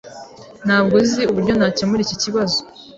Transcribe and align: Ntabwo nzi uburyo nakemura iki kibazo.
Ntabwo 0.65 0.95
nzi 1.03 1.21
uburyo 1.31 1.53
nakemura 1.55 2.01
iki 2.05 2.17
kibazo. 2.23 2.57